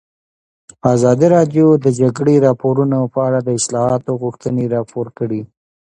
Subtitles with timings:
[0.93, 5.41] ازادي راډیو د د جګړې راپورونه په اړه د اصلاحاتو غوښتنې راپور کړې.